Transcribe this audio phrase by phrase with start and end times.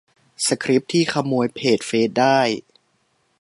[0.45, 2.39] -สคริปต์ที่ขโมยเพจเฟซได้